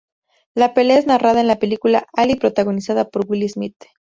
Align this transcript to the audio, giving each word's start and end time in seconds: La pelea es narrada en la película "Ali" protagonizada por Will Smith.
La 0.55 0.73
pelea 0.73 0.97
es 0.97 1.05
narrada 1.05 1.41
en 1.41 1.45
la 1.47 1.59
película 1.59 2.07
"Ali" 2.13 2.33
protagonizada 2.33 3.07
por 3.11 3.23
Will 3.29 3.47
Smith. 3.47 3.77